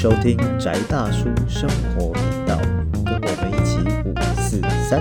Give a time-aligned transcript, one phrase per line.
[0.00, 2.56] 收听宅大叔生活频道，
[3.04, 5.00] 跟我们一起五四三。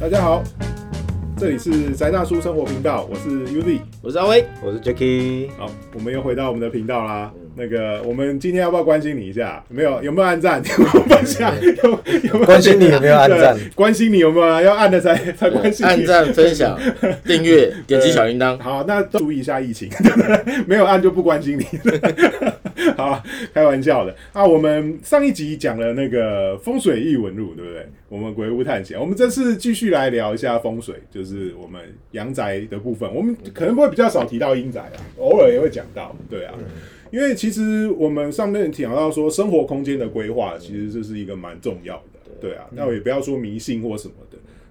[0.00, 0.42] 大家好，
[1.36, 3.78] 这里是宅大叔生活频道，我是 Uzi。
[4.02, 7.30] 我是阿威，我是 Jacky，好，我们又回到我们的频道啦。
[7.54, 9.62] 那个，我们今天要不要关心你一下？
[9.68, 10.60] 没有，有没有按赞？
[10.66, 11.54] 有没有分享？
[11.62, 14.60] 有有没有关心你有没有按赞对关心你有没有啊？
[14.60, 15.90] 要按的才 才关心你。
[15.90, 16.76] 按赞、分享、
[17.24, 18.60] 订阅、点击小铃铛。
[18.60, 19.88] 好，那注意一下疫情，
[20.66, 21.64] 没有按就不关心你。
[22.96, 23.22] 好，
[23.54, 24.44] 开玩笑的啊。
[24.44, 27.86] 我们上一集讲了那个风水异闻录，对不对？
[28.08, 31.80] 我们鬼屋探险，我们这次继续来聊一下风水，就是我们
[32.12, 33.12] 阳宅的部分。
[33.14, 36.54] 我们可能会比较少提到阴宅啊，偶尔也会讲到，对啊。
[37.10, 42.66] 因为其实我们上面讲到说，生活空间的规划，其实这是一个蛮重要的，对啊。
[42.72, 44.27] 那我也不要说迷信或什么的。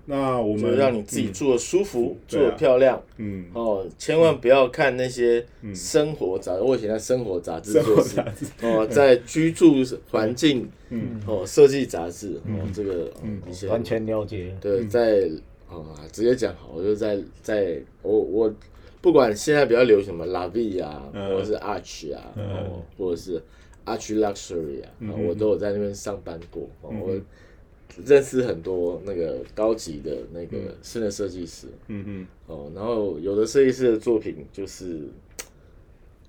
[0.09, 3.02] 那我们就让你自己住的舒服，住的漂亮。
[3.17, 6.61] 嗯，哦，千万不要看那些生活杂志。
[6.61, 9.75] 我以前在生活杂志生活做事杂志，哦，在居住
[10.09, 11.22] 环境嗯。
[11.28, 13.41] 哦设计杂志哦，这个嗯。
[13.50, 13.67] 一些。
[13.67, 14.55] 完全了解。
[14.61, 15.30] 对，在
[15.69, 18.55] 啊、直接讲好，我就在在我我
[19.02, 21.30] 不管现在比较流行什么 La V 啊，嗯。
[21.30, 22.45] 或者是 Arch 啊，嗯。
[22.45, 23.44] 哦，或者是
[23.85, 24.89] Arch Luxury 啊，
[25.28, 27.19] 我都有在那边上班过，哦我
[28.05, 35.07] 认识很多那个高级的那个室内设计师，嗯嗯哦，然后有的设计师的作品就是，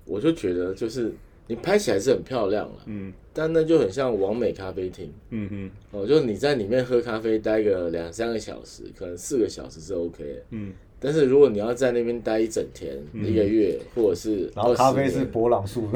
[0.05, 1.13] 我就觉得就是
[1.47, 3.13] 你拍起来是很漂亮了，嗯。
[3.31, 5.13] 但那就很像完美咖啡厅。
[5.29, 10.43] 嗯嗯哦，就是你在里面喝咖啡待个两三个小时，可能四个小时是 OK 的。
[10.49, 15.87] 嗯，但是如果你要在那边待一整天、一个月，或者是然后咖啡20是年博朗树，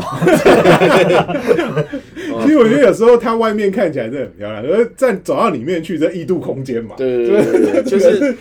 [2.44, 6.96] 其实我觉得有时候它外面看起来真的很漂亮，可是再走到里面去，这异度空间嘛。
[6.96, 8.34] 对对对就是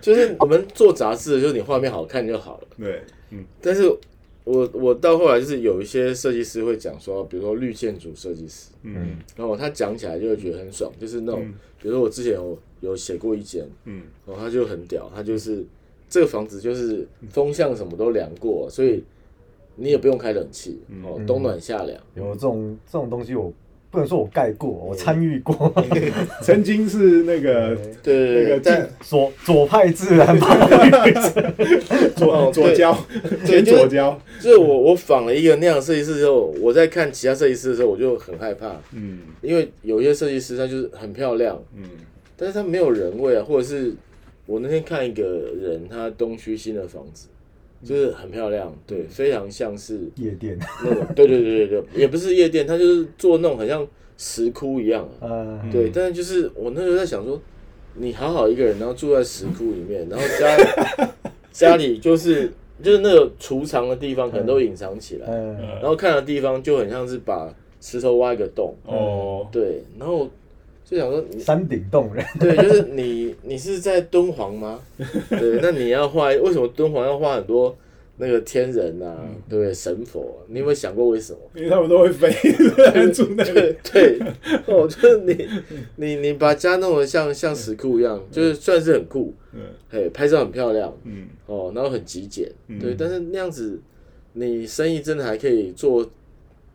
[0.00, 2.66] 就是我们做杂志，就是 你画面好看就好了。
[2.78, 3.44] 对，嗯。
[3.60, 3.88] 但是
[4.42, 9.18] 我我到后来就是有一些设计师会讲说，比如说绿建筑设计师，嗯。
[9.36, 11.54] 然后他讲起来就会觉得很爽，就是那种，嗯。
[11.80, 15.64] 比如说我之前有有写过一间，嗯然后他就很屌，他就是
[16.08, 19.02] 这个房子就是风向什么都量过，所以
[19.76, 21.98] 你也不用开冷气，哦，冬暖夏凉。
[22.14, 23.52] 有这种这种东西，我
[23.90, 25.72] 不能说我盖过，我参与过。
[26.42, 31.12] 曾经是那个对那个在左左派自然派，
[32.16, 32.96] 左哦左交，
[33.44, 34.20] 兼左交。
[34.40, 41.84] 就是我我仿了一个那样的设计师之后，我在看其他设计师的时候，我就很害怕，嗯因为有些设计师他就是很漂亮，嗯
[42.36, 43.94] 但是他没有人味啊，或者是
[44.46, 45.22] 我那天看一个
[45.60, 47.28] 人，他东区新的房子。
[47.82, 53.86] 就是很漂亮，对，非常像是夜店，那种，对对对对对， 也不是夜店，他就是做那种很像
[54.16, 55.06] 石窟一样
[55.70, 57.38] 对，但是就是我那时候在想说，
[57.96, 60.56] 你好好一个人，然后住在石窟里面，然后家
[61.52, 62.50] 家里就是
[62.82, 65.52] 就是那个储藏的地方可能都隐藏起来，呃，
[65.82, 70.26] 然后看的地方就很像是把石头挖一个洞，哦，对，然后
[70.94, 74.80] 就想说你，山顶洞人，对，就是你你是在敦煌吗？
[75.28, 77.76] 对，那你要画为什么敦煌要画很多
[78.16, 79.74] 那个天人啊，对不对？
[79.74, 81.38] 神佛，你有没有想过为什么？
[81.56, 82.30] 因为他们都会飞，
[83.12, 83.52] 住那里。
[83.52, 84.18] 对对，
[84.66, 85.48] 哦，就是你
[85.96, 89.60] 你你把家弄得像像石窟一样，就是算是很酷，嗯
[89.90, 92.48] 哎，拍照很漂亮，嗯哦，然后很极简，
[92.80, 93.80] 对，但是那样子
[94.34, 96.08] 你生意真的还可以做，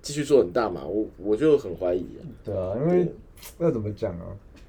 [0.02, 0.85] 继续做很大嘛？
[0.85, 2.19] 我我就很怀疑啊。
[2.44, 3.08] 对啊，因为
[3.60, 4.26] 要怎么讲啊？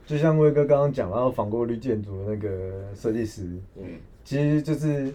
[0.07, 3.43] 就像威哥刚刚讲，然后仿过绿建筑的那个设计师，
[3.77, 3.85] 嗯
[4.25, 5.15] 其实就是，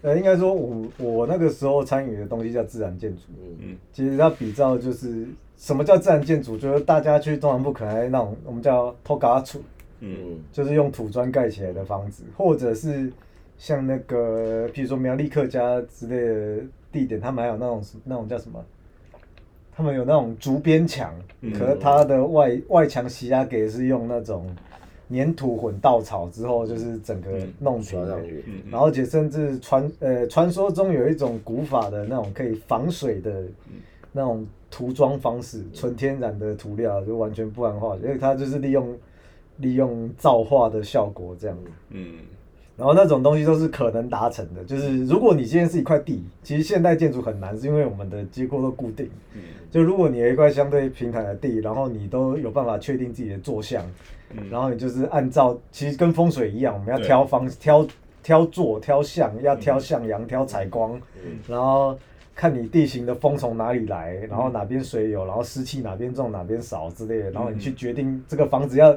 [0.00, 3.22] 呃，应该说我我那个时候参与的东西叫自然建筑，
[3.58, 5.26] 嗯其实它比照就是
[5.58, 9.60] 什么叫自然建筑，就是大家去中南部可能那种我们叫托嘎处，
[10.00, 13.12] 嗯嗯就是用土砖盖起来的房子，或者是
[13.58, 16.16] 像那个，譬如说苗栗客家之类
[16.60, 18.64] 的地点，他们还有那种那种叫什么？
[19.76, 21.52] 他们有那种竹边墙，嗯。
[21.52, 24.46] 可是它的外外墙洗压给是用那种
[25.10, 28.20] 粘土混稻草之后，就是整个弄平的。
[28.70, 33.44] 然后且甚至传呃传说中有一种古法的那种可以防水的
[34.12, 38.96] 那种涂装方式，纯天然的涂料就完全不含化学，因为它就是利用
[39.58, 41.58] 利用造化的效果这样。
[41.90, 42.18] 嗯
[42.76, 49.08] 然后那种东西都是可能达成的，就是如果你今天是一块地，其实现代建筑很难，是因为我们的结构都固定。
[49.34, 49.40] 嗯。
[49.70, 53.84] 就如果你有一块相对平坦的地，然后你都有办法确定自己的坐向，
[54.50, 57.86] 然后你就是按照其实跟风水一样，我们要挑方挑
[58.22, 61.38] 挑坐挑向，要挑向阳挑采光，嗯。
[61.48, 61.96] 然后
[62.34, 68.96] 看你地形的风从哪里来，然后哪边水有，然后湿气哪边重哪边少之类的，然后你去决定这个房子要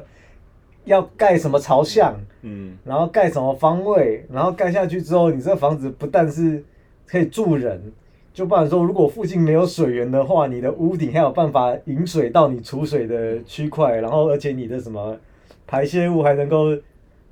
[0.88, 2.76] 要盖什么朝向，嗯。
[2.84, 6.62] 然后盖什么方位，然后盖下去之后，你这个房子不但是
[7.06, 7.80] 可以住人，
[8.34, 15.16] 就不然说，如果附近没有水源的话，你的屋顶还有办法引水到你储水的区块，然后而且你的什么
[15.66, 16.76] 排泄物还能够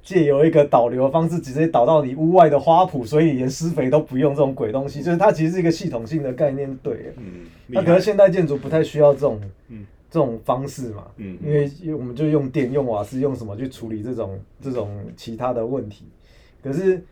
[0.02, 7.12] 借由一个导流方式直接导到你屋外的花圃，所以你连施肥都不用这种鬼东西，就是它其实是一个系统性的概念，对。
[7.16, 16.06] 嗯，那可是现代建筑不太需要这种嗯这种方式嘛，嗯因为因为我们就用电、用瓦斯、用什么去处理这种这种其他的问题。
[16.62, 17.02] 可是，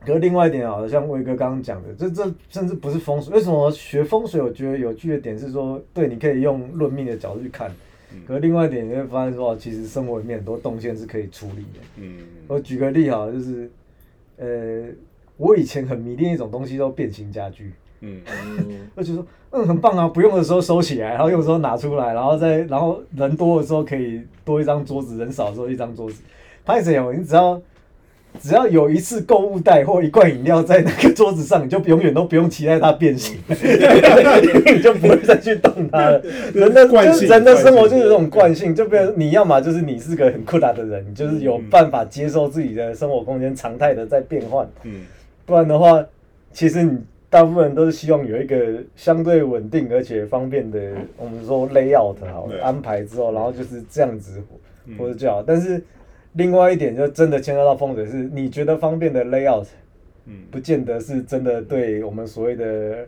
[0.00, 3.32] 可是另外一点啊，像威哥刚刚讲的，这这甚至不是风水。
[3.32, 4.42] 为什么学风水？
[4.42, 7.70] 我觉得有趣的点是说，对，你可以用论命的角度去看。
[8.12, 11.80] 嗯可是另外一点，你会发现说，其实生活里面很多动线是可以处理的。
[11.98, 12.18] 嗯
[12.48, 13.70] 我举个例哈，就是
[14.38, 14.88] 呃，
[15.36, 17.72] 我以前很迷恋一种东西，叫变形家具。
[18.00, 26.20] 嗯嗯，我就说，嗯，很棒啊，不用的时候收起来，然后用的时候拿出来，然后再，然后人多的时候可以多一张桌子，人少的时候一张桌子。
[26.64, 27.12] 拍谁哦？
[27.16, 27.60] 你只要
[28.40, 36.20] 只要有一次购物袋或一罐饮料在那个桌子上，你就永远都不用期待它变形，你就不会再去动它了。
[36.52, 44.68] 人的惯性就是人的生活就是这种惯性，就变成你要么就是你是个很困难的人，你就是有办法接受自己的生活空间常态的在变换。
[44.82, 45.06] 嗯
[45.46, 46.04] 不然的话，
[46.52, 46.98] 其实你
[47.36, 54.42] 大部分人都是希望有一个相对稳定而且方便的，我们说 layout 好安排之后，然后就是这样子
[54.86, 54.96] 嗯。
[54.96, 55.42] 或者就好。
[55.42, 55.84] 但是
[56.32, 59.66] 另外一点就真的牵涉到风水，是你觉得方便的 layout，
[60.24, 60.44] 嗯。
[60.50, 63.06] 不见得是真的对我们所谓的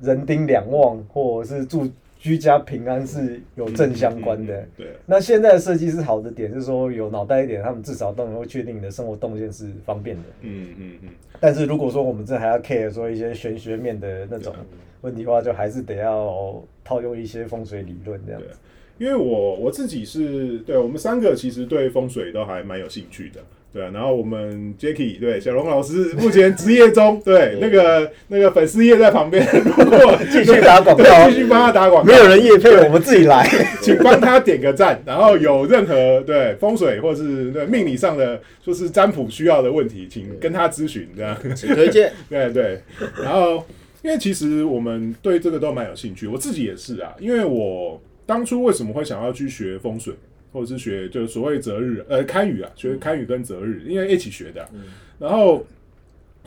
[0.00, 1.88] 人丁两旺或者是住
[2.18, 4.66] 居家平安是有正相关的。
[4.76, 10.22] 对，那现在的设计师好的点是说有脑袋一点，他们至少都能够确定你的生活动线是方便的。
[10.40, 11.08] 嗯嗯嗯
[11.38, 14.54] 但是如果说我们这还要 care 说一些玄学面的那种
[15.02, 18.58] 问题的话，就还是得要套用一些风水理论这样对子。，
[18.98, 23.40] 因为我我自己是对我们三个其实对风水都还蛮有兴趣的。
[23.72, 33.46] 对啊，然后我们 Jacky 对小龙老师目前职业中，对那个那个粉丝页在旁边， 如果继续打广告对继续帮他打广告，没有人夜配，我们自己来。
[33.82, 41.36] 请帮他点个赞，然后有任何对风水或是对命理上的就是占卜需要的问题，请跟他咨询这样。
[41.54, 42.10] 请推荐。
[42.30, 42.80] 对对，
[43.22, 43.62] 然后
[44.02, 50.14] 因为其实我们对这个都蛮有兴趣，我自己也是啊，因为我当初为什么会想要去学风水，
[50.56, 54.70] 或者是学就是所谓择日呃堪舆啊，学堪舆跟择日，因为一起学的啊、
[55.18, 55.64] 然后。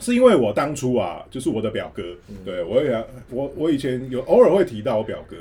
[0.02, 2.02] 是因为我当初啊，就是我的表哥，
[2.42, 5.36] 对我也我我以前有偶尔会提到我表哥，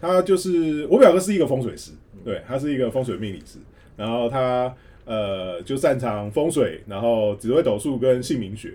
[0.00, 1.90] 他就是我表哥是一个风水师，
[2.24, 3.58] 对他是一个风水命理师，
[3.96, 4.72] 然后他
[5.06, 8.74] 呃就擅长风水，然后紫微斗数跟姓名学，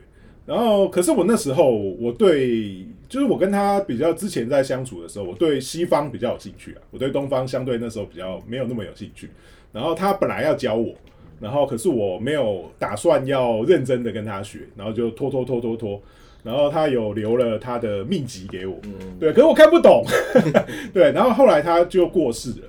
[0.51, 9.29] 然后可是我那时候我对就是我跟他比较之前在相处的时候，我对西方比较有兴趣啊，我对东方相对那时候比较没有那么有兴趣，
[9.71, 10.93] 然后他本来要教我。
[11.39, 15.99] 然后可是我没有打算要认真的跟他学，然后就拖拖拖拖拖，
[16.43, 18.77] 然后他有留了他的秘籍给我，
[19.19, 20.03] 对，可是我看不懂，
[20.93, 22.67] 对，然后后来他就过世了，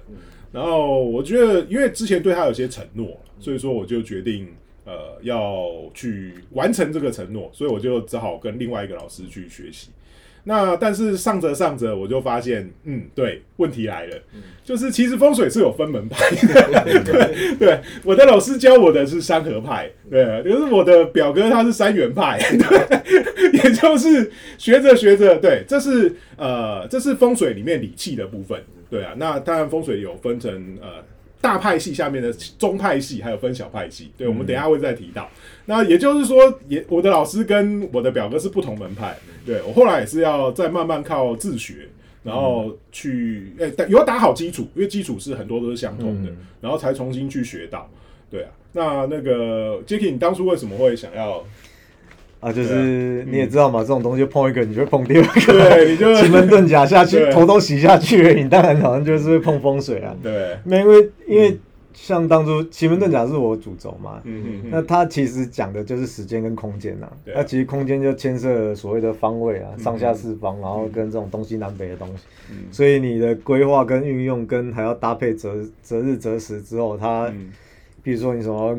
[0.53, 3.09] 然后我觉得因为之前对他有些承诺，
[3.39, 4.49] 所以说我就决定
[4.85, 9.91] 呃要去完成这个承诺，所以我就只好跟另外一个老师去学习。
[10.45, 14.17] 那但是上着上着，我就发现，嗯，对，问题来了，
[14.65, 28.61] 就是其实风水是有分门派的， 对对，我的老师教我的是山河派，对，就是我的表哥他是三元派，对， 也就是学着学着，对，这是呃，这是风水里面理气的部分，
[28.91, 31.05] 对啊，那当然风水有分成呃。
[31.43, 35.29] 大派系下面的中派系，还有分小派系，对，我们等一下会再提到。
[35.67, 41.89] 那也就是说，也我的老师跟我的表哥是不同门派，对我后来也是要再慢慢靠自学，
[42.23, 47.91] 然后去诶、打有打好基础，因为基础是很多都是相通的，然后才重新去学到。
[48.31, 51.45] 对啊，那那个 Jacky，你当初为什么会想要？
[52.43, 57.31] 啊，就是你也知道嘛，这种东西碰一个，你就会碰第二个，对，你就奇门 遁甲下去，对。
[57.33, 60.13] 头都洗下去了，你当然好像就是会碰风水啊。
[60.21, 61.57] 对，没有，因为因为
[61.95, 72.25] 像当初奇门遁甲是我主轴嘛，嗯嗯那它其实讲的就是时间跟空间呐、那其实空间就牵涉所谓的方位啊，上下四方，然后跟这种东西南北的东西。
[72.51, 72.57] 嗯。
[72.73, 77.53] 所以你的规划跟运用，跟还要搭配择择日择时之后，它，嗯。
[78.05, 78.77] 比如说你什么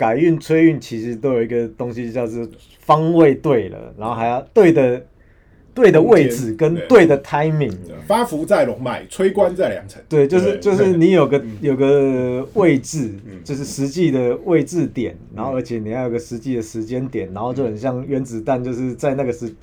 [0.00, 5.04] 改运催运，其实都有一个东西叫做方位对了，然后还要对的
[5.74, 6.86] 对的位置跟对。
[6.88, 7.76] 对的 timing。
[8.06, 10.02] 发福在龙脉，吹官在良辰。
[10.08, 19.54] 对，就是就是你有个有个位置嗯，就是实际的位置点，然后而且你要有个实际的时间点，然后就很像原子弹，就是在那个时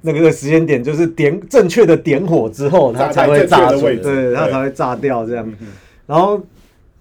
[0.00, 5.46] 那个时间点，就是点正确的点火之后，它才会炸对，它才会炸掉这样。
[5.60, 5.68] 嗯。
[6.06, 6.40] 然后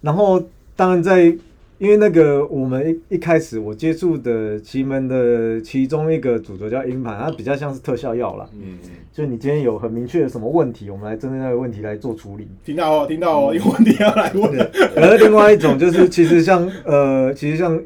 [0.01, 0.43] 然后
[0.75, 1.33] 当然在
[1.77, 8.47] 因为那个我们一一开始我接触的奇门的其中一个主轴叫阴盘，它比较像是特效药啦。
[8.53, 12.47] 嗯，嗯就你今天有很明确的什么问题，我们来针对那个问题来做处理。
[12.63, 14.53] 听到哦，听到哦，有问题要来问
[14.95, 17.79] 然后另外一种就是，其实像呃，其实像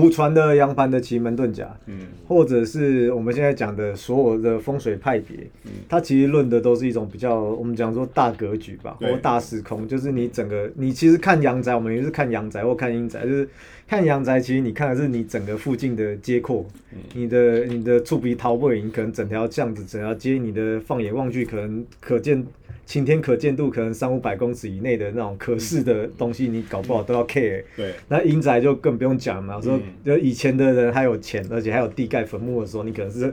[0.00, 2.06] 古传的阳盘的奇门遁甲，嗯。
[2.26, 5.72] 或者是我们现在讲的所有的风水派别，嗯。
[5.88, 13.48] 它其实论的都是一种比较我们讲说大格局吧，或大时空，就是你整个你其实看阳宅，我们也是看阳宅或看阴宅，就是
[13.86, 16.66] 看阳宅，其实你看的是你整个附近的街廓，
[17.14, 22.46] 你的你的触鼻桃背影，可能整条巷子、整条街，你的放眼望去，可能可见。
[22.84, 27.62] 晴天可见度可能三五百公尺以内的那种可视的东西，你搞不好都要 care。
[27.76, 33.32] 对，那阴宅就更不用讲嘛，说嗯就以前的人还有钱，而且还有地盖坟墓的时候，你可能是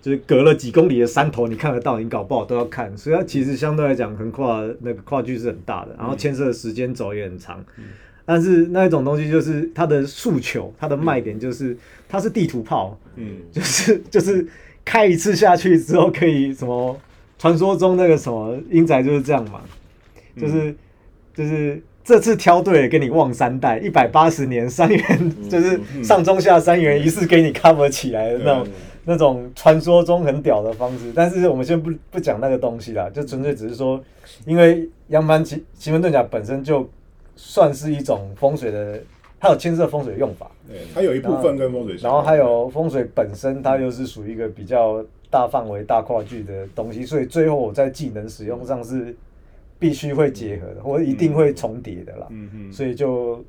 [0.00, 7.64] 就是隔了几公里的山头，你看得到，你搞不好都要看，所以它其实相对来讲，横跨那个跨距是很大的，然后牵涉的时间轴也很长。
[8.26, 11.74] 但是那一种东西就是它的诉求，它的卖点就是
[12.06, 13.36] 它是地图炮，嗯。
[13.50, 14.46] 就是 就是
[14.84, 17.00] 开一次下去之后可以什么，
[17.38, 19.62] 传说中那个什么英仔就是这样嘛，
[20.36, 20.74] 就是、
[21.34, 28.66] 就是这次挑对了给你旺三代，一百八十年三元 就是上中下三元一次给你 cover 起来的那种。
[29.08, 34.02] 那种传说中很屌的方式，但是我们先不不讲那个东西啦，就纯粹只是说，
[34.44, 36.90] 因为杨帆奇奇门遁甲本身就
[37.36, 39.00] 算是一种风水的，
[39.38, 49.14] 它有牵涉风水用法，对，它有一部分跟风水相关，然后还有风水本身，它又是属于一个比较大范围、大跨距的东西，所以最后我在技能使用上是
[49.78, 52.26] 必须会结合的，或者一定会重叠的啦。
[52.30, 53.44] 嗯嗯，所以就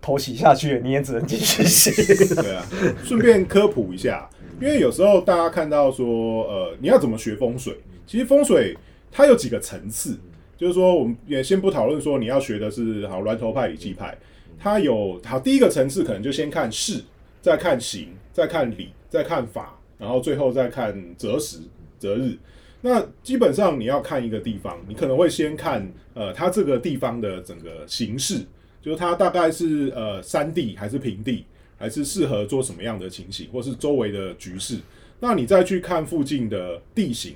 [0.00, 1.90] 头洗下去，你也只能继续洗。
[2.34, 2.64] 对啊，
[3.02, 4.28] 顺便科普一下，
[4.60, 7.76] 因为有时候大家看到说，呃，你要怎么学风水？
[8.06, 8.76] 其实风水
[9.10, 10.16] 它有几个层次，
[10.62, 14.16] 就是说我们也先不讨论说你要学的是好峦头派、理气派，
[14.60, 17.02] 它有好第一个层次可能就先看势，
[17.40, 21.58] 再看形，再看理，再看法，然后最后再看择时、
[21.98, 22.38] 择日。
[22.80, 28.38] 那基本上你要看一个地方，你可能会先看呃它这个地方的整个形势，
[28.80, 31.44] 就是它大概是呃山地还是平地，
[31.76, 34.78] 还是适合做什么样的情形，或是周围的局势。
[35.18, 37.34] 那你再去看附近的地形，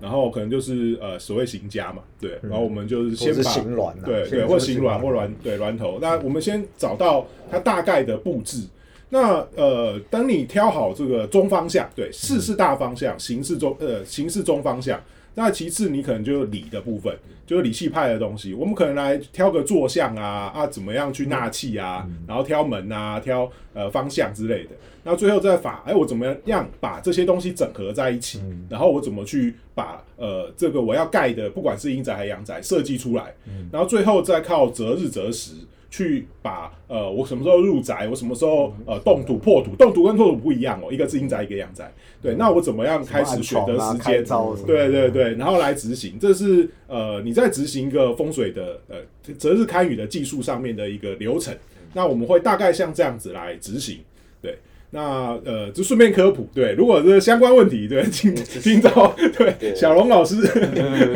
[0.00, 5.98] 然后可能就是呃所谓行家嘛，对，然后我们就是先把行卵啊对对，或行行卵卵或卵对卵头。
[6.00, 8.66] 那我们先找到它大概的布置。
[9.12, 15.00] 那呃，当你挑好这个中方向，对，事是大方向，形是中呃形是中方向。
[15.34, 18.52] 那其次，你可能就是理的部分，就是理气派的东西。
[18.52, 24.70] 我们可能来挑个坐向啊啊，怎么样去纳气啊，然后挑门啊，挑呃方向之类的。
[25.02, 28.40] 那最后再法，哎，我怎么样把这些东西整合在一起？
[28.68, 33.34] 然后我怎么去把呃这个我要盖的，不管是阴宅还是阳宅设计出来？
[33.72, 35.52] 然后最后再靠择日择时。
[35.90, 41.92] 去把呃，我什么时候入宅，我什么时候呃动土破土，动土跟破土不一样哦，一个是阴宅，一个阳宅。
[42.22, 44.24] 对，那我怎么样开始选择时间？
[44.66, 48.96] 对对对，然后来执行，这是呃你在执行一个风水的呃
[49.36, 51.52] 择日堪舆的技术上面的一个流程。
[51.92, 53.98] 那我们会大概像这样子来执行。
[54.40, 54.58] 对，
[54.90, 60.36] 那呃就顺便科普，对，如果是相关问题，对，请请找对小龙老师。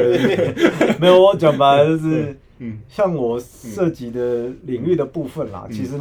[0.98, 2.78] 没有，我讲白了就是，嗯。
[2.88, 5.98] 像我涉及的领域的部分啦，其实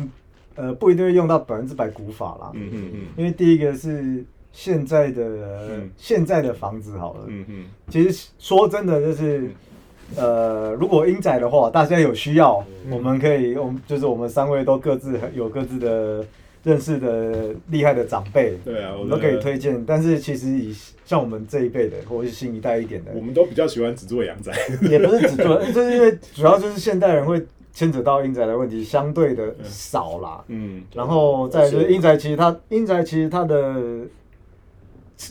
[0.55, 2.99] 呃不一定会用到百分之百古法啦，嗯嗯嗯。
[3.17, 5.23] 因为第一个是现在的、
[5.69, 5.89] 嗯。
[5.97, 7.65] 现在的房子好了，嗯嗯。
[7.89, 9.49] 其实说真的就是。
[10.17, 16.23] 呃，如果英仔的话，大家有需要，我们可以，我们就是我们三位都各自有各自的
[16.63, 19.83] 认识的厉害的长辈，对啊，我我们都可以推荐。
[19.85, 20.73] 但是其实以
[21.05, 24.53] 像我们这一辈的，或者是新一代一点的，我们都比较喜欢只做阳宅。
[24.89, 30.43] 也不是只做， 就是因为主要就是现代人会牵扯到阴宅的问题相对的少啦。
[30.47, 34.01] 嗯然后再就是阴宅，其实它阴宅其实它的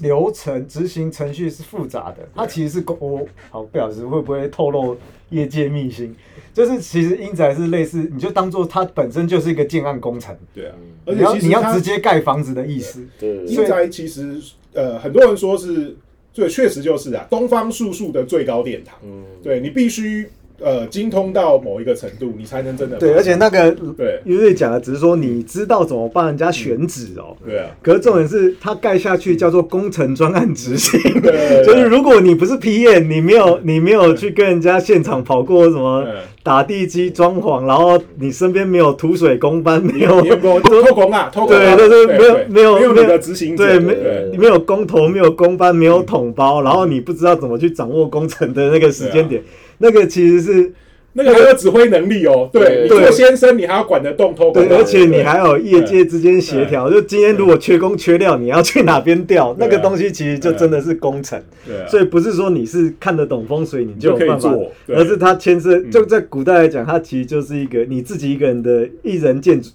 [0.00, 4.96] 流程执行程序是复杂的，它其实是公我好不小心会不会透露
[5.30, 6.14] 业界秘辛？
[6.54, 10.74] 就是其实英宅是类似，你就当做它本身就是一个建案工程，对啊，
[11.06, 13.06] 而你要且其实它你要直接盖房子的意思。
[13.18, 14.40] 对，英宅其实
[14.74, 15.96] 呃很多人说是，
[16.34, 18.98] 对，确实就是啊，东方术数的最高殿堂。
[19.02, 20.28] 嗯，对你必须
[20.62, 24.20] 呃精通到某一个程度，你才能真的对，而且那个对。
[24.24, 27.36] 因为讲的只是说你知道怎么帮人家选址哦。
[27.44, 31.66] 对啊，可是重点是，它盖下去叫做工程专案执行，对对对。
[31.66, 36.14] 就是如果你不是 P E，你没有你没有去跟人家现场跑过什么嗯
[36.44, 41.30] 打地基、装潢，然后你身边没有土水工班，没有没有 偷工啊？
[41.32, 41.76] 偷工啊。
[41.76, 44.36] 对，就是没有对没有没有你的执行，对，没对。
[44.36, 49.40] 没有工头，没有工班，没有统包，然后你不知道怎么去掌握工程的那个时间点，
[49.82, 50.72] 那个其实是
[51.14, 52.48] 那个还有指挥能力哦。
[52.52, 61.88] 对对你做先生，你还要管得动偷对，管而且你还有业界之间协调，就今天如果缺工缺料，你要去哪边调，那个东西其实就真的是工程，对啊。
[61.88, 64.96] 所以不是说你是看得懂风水你就有办法就可以做，对。
[64.96, 65.90] 而是它牵涉嗯。
[65.90, 69.70] 就在古代来讲，它其实就是一个你自己一个人的一人建筑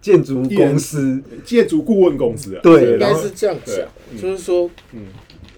[0.00, 2.60] 建筑公司，建筑顾问公司啊。
[2.62, 4.20] 对然后应该是这样对讲，嗯。
[4.20, 5.06] 就是说，嗯。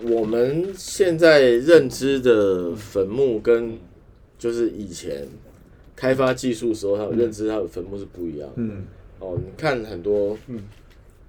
[0.06, 3.78] 我们现在认知的坟墓跟
[4.44, 5.26] 就是以前
[5.96, 8.56] 开发技术的时候，他们认知它的坟墓是不一样的。
[8.56, 8.84] 嗯，
[9.18, 10.62] 哦，你看很多，嗯。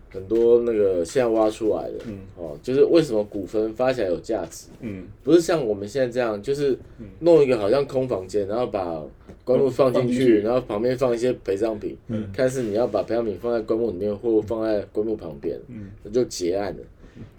[0.09, 2.19] 很多那个现在挖出来的，嗯。
[2.35, 5.07] 哦，就是为什么古坟发起来有价值，嗯。
[5.23, 6.77] 不是像我们现在这样，就是
[7.19, 9.01] 弄一个好像空房间，然后把
[9.45, 12.29] 棺木放进去去，然后旁边放一些陪葬品，嗯。
[12.33, 15.87] 看是你要把陪葬品放在棺木里面，或放在棺木旁边，嗯。
[16.03, 16.83] 那就结案了。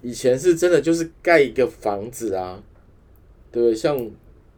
[0.00, 2.62] 以前是真的就是盖一个房子啊，
[3.52, 3.75] 对不对？
[3.75, 3.95] 像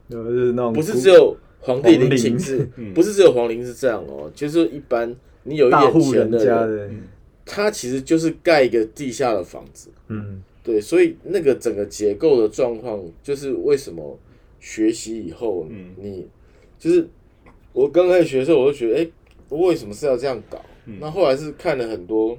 [0.09, 6.91] 就是那种不是只有皇帝陵寝室嗯，不是只有皇陵是这样哦，就是一般你有一点钱的人，家的，
[7.45, 10.43] 他其实就是盖一个地下的房子，嗯。
[10.61, 14.19] 对，所以那个整个结构的状况，就是为什么
[14.61, 15.95] 学习以后，嗯。
[15.97, 16.27] 你
[16.79, 17.09] 就是
[17.73, 19.09] 我刚开始学的时候，我就觉得，哎、
[19.49, 20.61] 为什么是要这样搞？
[20.85, 20.99] 嗯？
[21.01, 22.37] 那后来是看了很多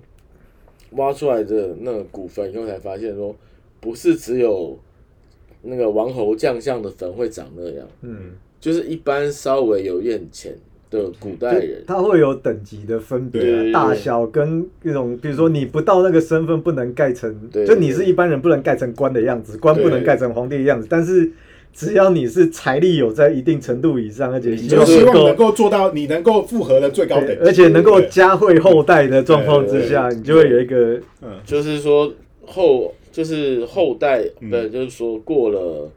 [0.92, 3.36] 挖出来的那个古坟以后，才发现说，
[3.80, 4.78] 不是只有
[5.62, 10.56] 那个王侯将相的坟会长那样，嗯，就是一般稍微有一点钱
[10.90, 17.66] 的古代人，他会有等级的分别大小跟那种，比如说你不到那个身份，不能盖成，对。
[17.66, 21.32] 就你是一般人不能盖成官的样子，官不能盖成皇帝的样子，但是
[21.72, 25.52] 只要你是财力有在一定程度以上，而且你就希望能够。
[25.52, 31.32] 做到你能够复合的最高等，级，而且能够对加惠后代的状况之下，你就会有一个嗯。
[31.46, 32.12] 就是说
[32.46, 34.50] 后就是后代，嗯。
[34.50, 35.92] 对，就是说过了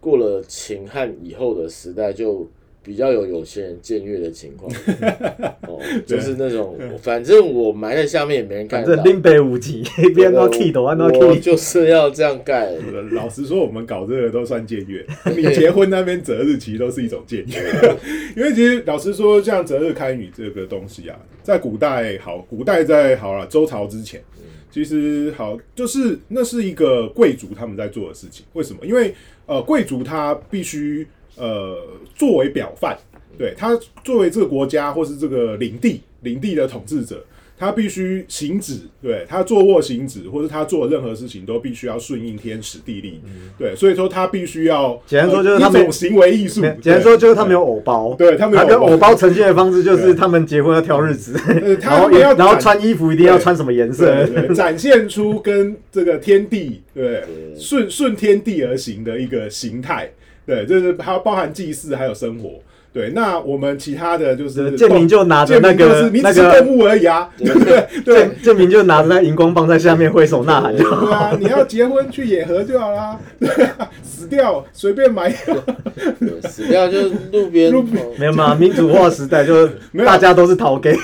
[0.00, 2.46] 过了秦汉以后的时代，就
[2.88, 4.72] 比较有有钱人僭越的情况。
[5.68, 9.84] 哦，就是那种，反正我埋在下面也没人看得到，反正林北五级，
[10.16, 12.72] 边到 K 头，按到我 K，就是要这样盖。
[13.12, 15.04] 老实说，我们搞这个都算僭越。
[15.36, 17.96] 你结婚那边择日其实都是一种僭越，
[18.34, 24.22] 因为其实老实说，像择日开女这个东西啊，在古代好，古代在好了周朝之前，
[24.70, 28.46] 其实好就是那是一个贵族他们在做的事情。
[28.54, 28.86] 为什么？
[28.86, 29.14] 因为
[29.46, 31.76] 呃，贵族他必须呃
[32.14, 32.96] 作为表范，
[33.36, 37.24] 对他作为这个国家或是这个领地领地的统治者。
[37.60, 43.20] 他必须行止，对他坐卧行止，或者他做任何事情都必须要顺应天时地利，
[43.58, 51.32] 对，所以说他必须要，简单说呃就是他们一种行为艺术，简单说就是他们有偶包，对他们有跟偶包呈现的方式就是他们结婚要挑日子，
[51.82, 60.08] 然后们要然后穿衣服一定要穿什么颜色，展现出跟这个天地对对顺顺天地而行的一个形态，
[60.48, 62.52] 对，就是还有包含祭祀还有生活。
[62.90, 67.86] 对，那我们其他的就是建明就拿着那个就是你那个只是动物而已啊，对不对？
[68.02, 71.04] 对建建民就拿着那荧光棒在下面挥手呐喊就好。
[71.04, 79.72] 对啊，你要结婚去野河就好啦， 对啊，死掉随便埋死掉就是路边，路边没有嘛，民主化时代就 是
[80.04, 80.96] 大家都是逃给，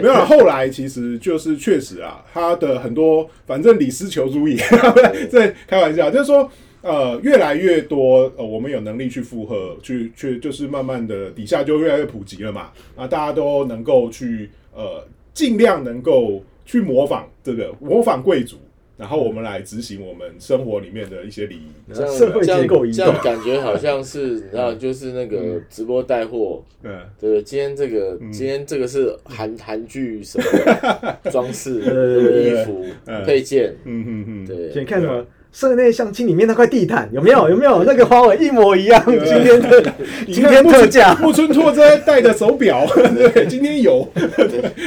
[0.00, 4.56] 没有啦，后来其实就是确实啊，他的很多反正李斯求诸也，
[5.30, 6.50] 在开玩笑，就是说。
[6.82, 18.56] 呃，越来越多，呃，我们有能力去负荷，去去，就是慢慢的底下就越来越普及了嘛，啊，大家都能够去，呃，尽量能够去模仿这个模仿贵族，
[18.96, 21.92] 然后我们来执行我们生活里面的一些礼仪。
[21.92, 22.96] 这样社会这样结构移动。
[22.96, 27.42] 这样感觉好像是你知道，就是那个直播带货，嗯，对对？
[27.42, 28.32] 今天这个嗯。
[28.32, 32.62] 今天这个是韩韩剧什么的 装饰、对对对。
[32.62, 33.24] 衣服嗯。
[33.24, 37.48] 配件，嗯嗯嗯，对，先看什么室内相亲里面那块地毯有没有？
[37.50, 37.84] 有没有？
[37.84, 39.04] 那个花纹一模一样？
[39.06, 39.92] 今天的
[40.26, 44.08] 今天特价，木村拓哉戴的手表， 对，今天有，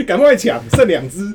[0.08, 1.32] 赶快抢，剩两只，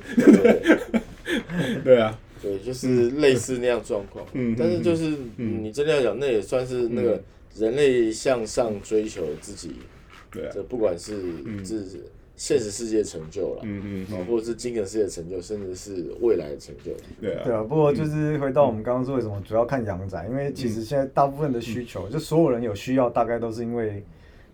[1.85, 4.27] 对啊，对，就是类似那样状况。
[4.33, 7.21] 嗯但是就是嗯你真的要讲，那也算是那个
[7.57, 9.77] 人类向上追求自己，
[10.33, 11.15] 对啊，这不管是
[11.65, 11.85] 是
[12.41, 16.91] 现实世界成就了，嗯嗯或者是精神世界成就，甚至是未来的成就。
[17.21, 24.03] 对啊，对啊，不过就是回到我们刚刚说为什么主要看阳宅，因为其实现在大部分的需求，就所有人有需要，大概都是因为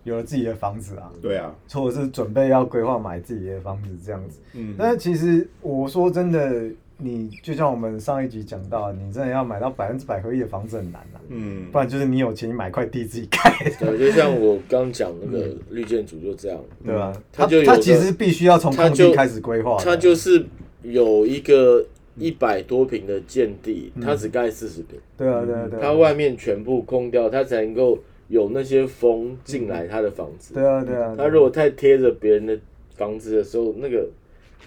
[0.02, 4.40] 有了自己的房子啊，对啊，或者是准备要规划买自己的房子这样子。
[4.54, 6.68] 嗯，但其实我说真的，
[6.98, 11.66] 你就像我们上一集讲到，你真的要买到百分之百合一的房子很难啊，嗯。
[11.70, 13.38] 不然就是你有钱，你买块地自己盖，
[13.78, 17.12] 对，就像我刚讲那个绿建筑就这样，对吧？
[17.32, 20.44] 他就有个他其实必须要从空地开始规划的，它就是
[20.82, 21.84] 有一个
[22.16, 30.54] 一百多平的建地，他只盖四十平，对啊对啊对啊，他外面全部空掉，他才能够有那些风进来他的房子。
[30.54, 31.14] 对啊，对啊。
[31.16, 32.58] 他如果太贴着别人的
[32.96, 34.08] 房子的时候，那个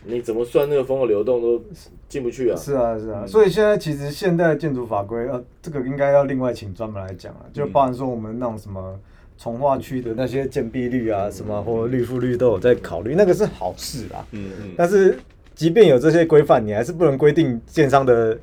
[0.05, 1.61] 你怎么算那个风的流动都
[2.07, 2.55] 进不去啊。
[2.55, 3.25] 是啊，是啊。
[3.27, 8.99] 所以现在其实现代建筑法规，呃，这个应该要另外请专门来讲啊，就包含说我们那种什么
[9.37, 14.25] 从化区的那些建蔽率啊，什么或绿覆率都有在考虑，那个是好事啊。
[14.31, 15.17] 嗯嗯，但是
[15.53, 18.37] 即便有这些规范，你还是不能规定建商的。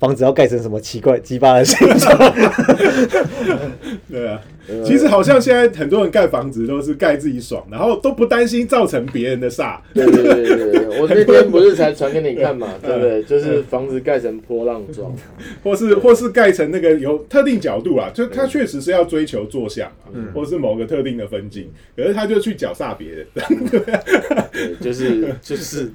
[0.00, 2.16] 房子要盖成什么奇怪鸡巴的形状？
[4.08, 4.40] 对啊，
[4.84, 9.78] 其实好像现在很多人盖房子都是盖自己爽，然后都不担心造成别人的煞。
[9.94, 13.22] 对对对对对，我 那天不是才传给你看嘛，对不对？
[13.24, 15.14] 就是房子盖成波浪状，
[15.62, 19.90] 或是或是盖成那个有特定角度啊，就他确实是要追求坐向，
[20.34, 23.26] 或是某个特定的分镜，可是他就去绞煞别人。
[23.70, 25.90] 对，就是就是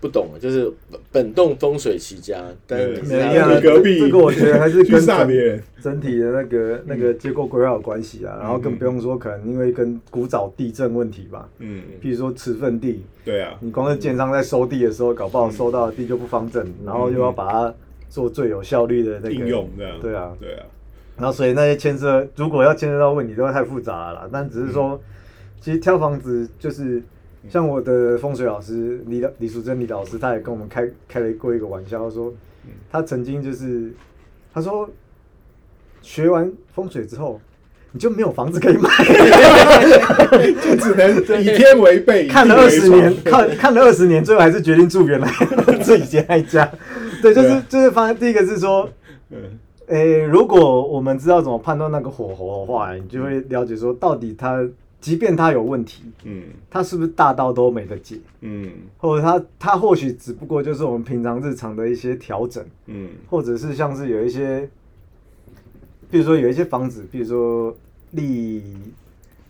[0.00, 0.70] 不懂，就是
[1.12, 3.60] 本栋风水起家，但是。
[3.60, 8.36] 隔壁这个我觉得还是跟别整体的那个那个结构规划有关系啊。
[8.40, 11.48] 然后更不用说，可能因为跟古早地震问题吧。
[11.58, 17.74] 嗯，譬如说持份地，对啊，你光是建商在收地的时候，搞不好收到的地就不方正，然后又要把它
[18.08, 20.66] 做最有效率的那个应用，这样对啊，对啊。
[21.16, 24.28] 然后所以那些牵涉，如果要牵涉到问题，都太复杂了。
[24.32, 25.00] 但只是说，
[25.60, 27.02] 其实挑房子就是
[27.48, 32.32] 像我的风水老师李李淑珍李老师，他也跟我们开开了过一个玩笑，说。
[32.92, 33.90] 他曾经就是，
[34.52, 34.88] 他说
[36.02, 37.40] 学完风水之后，
[37.92, 38.88] 你就没有房子可以买，
[40.62, 42.26] 就只能以天为被。
[42.28, 45.28] 看了二十年，看看了二十年，最后还是决定住原来
[45.82, 46.70] 自己家一家。
[47.20, 48.88] 对，就是就是发现第一个是说，
[49.86, 54.66] 诶，如果我们知道怎么判断那个火候的话，你就会了解说到底它。
[55.00, 64.68] 即便它有问题，嗯，它是不是大到都没得解，嗯，或者它它或许只不过就是我们平常日常的一些调整，嗯，或者是像是有一些，
[66.10, 67.76] 比如说有一些房子，比如说
[68.12, 68.62] 利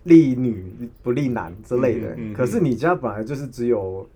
[0.05, 0.64] 利女
[1.03, 4.07] 不利男之类的，可是你家本来就是只有。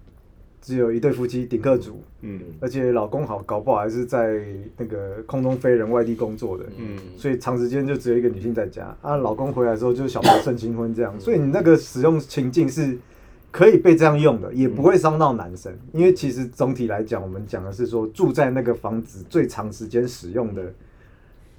[0.67, 4.41] 只有一对夫妻顶客主，嗯，而且老公好搞不好还是在
[4.79, 12.97] 那个空中飞人外地工作的，嗯，所以长时间就只有一个女性在家，啊，老公回来之后就是小孩胜新婚这样，所以你那个使用情境是
[13.51, 20.73] 可以被这样用的，也不会伤到男生，因为其实总体来讲，我们讲的是说住在那个房子最长时间使用的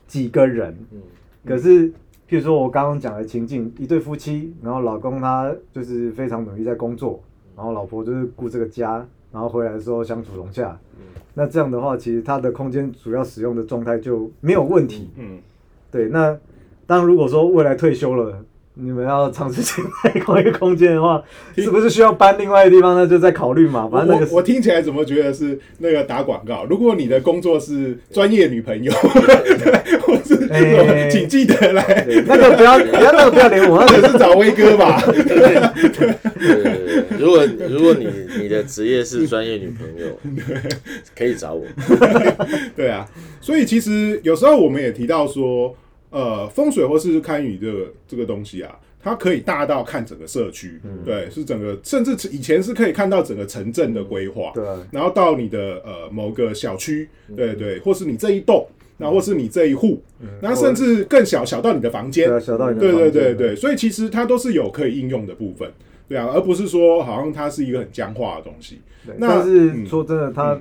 [0.07, 1.01] 几个人，嗯，
[1.45, 1.89] 可是
[2.27, 7.21] 譬如说我刚刚讲的情境，一对夫妻，然后老公他就是非常努力在工作。
[7.55, 10.77] 然后老婆就是顾这个家，然后回来的时候相处融洽。
[11.33, 15.09] 那这样的话，其实他的空间主要使用的状态就没有问题。
[15.17, 15.39] 嗯，
[15.91, 16.09] 对。
[16.09, 16.37] 那
[16.85, 18.43] 当如果说未来退休了。
[18.77, 21.23] 你们要长时间在同一个空间的话，
[21.55, 22.93] 是不是需要搬另外一个地方？
[22.93, 23.87] 那就再考虑嘛。
[23.89, 26.65] 反正那个我听起来怎么觉得是那个打广告？
[26.69, 28.91] 如果你的工作是专业女朋友，
[30.03, 32.05] 或是请记得来。
[32.27, 35.01] 那个不要不要那个不要连我，那个是找威哥吧。
[35.05, 36.17] 对，
[37.17, 38.09] 如果如果你
[38.41, 40.19] 你的职业是专业女朋友，
[41.17, 41.63] 可以找我。
[42.75, 43.07] 对啊，
[43.39, 45.73] 所以其实有时候我们也提到说。
[46.15, 48.73] 呃，风水或是堪舆这个这个东西啊，
[49.03, 60.01] 它可以大到看整个社区，对，是整个，甚至以前是可以看到整个城镇的规划，对，然后到你的呃某个小区，对对，或是你这一栋，那或是你这一户，
[60.41, 65.69] 那甚至更小，小到你的房间，小到你的对对对对，所以其实它都是有可以应用的部分，
[66.07, 68.79] 对啊，而不是说好像它是一个很僵化的东西。
[69.19, 70.57] 但是说真的，它。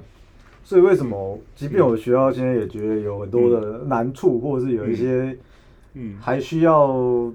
[0.64, 5.36] 所以为什么，即便我学校现在也觉得有很多的难处，或者是有一些，
[5.92, 7.30] 嗯，还需要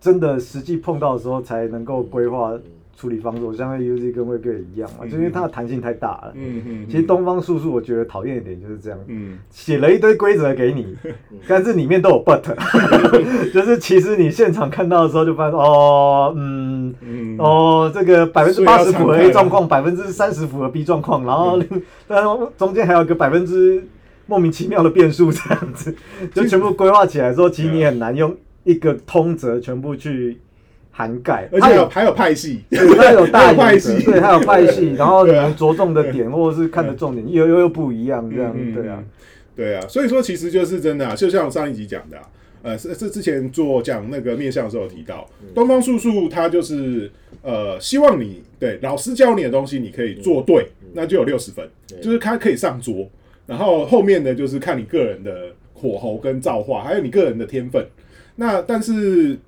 [0.00, 2.52] 真的实际碰到的时候才能够规划。
[2.98, 6.32] 处理方式，我相信 U Z 跟威哥也一样嘛，就因为它的弹性太大了。
[6.34, 6.86] 嗯嗯。
[6.88, 10.96] 其实东方素素，我觉得讨厌一点就是这样，嗯，写了一堆规则给你，
[11.46, 12.42] 但是里面都有 but，
[13.54, 16.92] 就是其实你现场看到的时候就发现哦，嗯，
[17.38, 21.56] 哦，这个百分之八十符合 A 状况，百分之三十符合 B 状况，然后
[22.08, 22.24] 但
[22.56, 23.80] 中间还有个百分之
[24.26, 25.94] 莫名其妙的变数，这样子
[26.34, 30.38] 就全部规划起来之后，其实你很难用一个通则全部去。
[30.98, 39.04] 涵盖，而且有还有派系，它有大派系，对，它有派系，然后着重的点或者是看的重点又又又不一样，这样对啊，
[39.54, 42.18] 对啊，所以说其实就是真的啊，就像上一集讲的，
[42.62, 47.08] 呃，是是之前做讲那个面相的时候提到，东方素素他就是
[47.42, 51.64] 呃希望你对老师教你的东西你可以做对，那就有六十分，
[52.02, 53.08] 就是他可以上桌，
[53.46, 57.86] 然后后面呢就是看你个人的火候跟造化，还有你个人的天分，
[58.34, 59.38] 那但是。